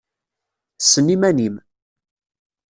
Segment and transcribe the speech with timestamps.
[0.81, 1.55] Ssen iman-im!